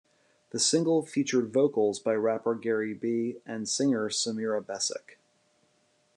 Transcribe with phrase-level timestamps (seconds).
[0.49, 3.37] The single featured vocals by rapper Gary B.
[3.45, 5.17] and singer Samira Besic.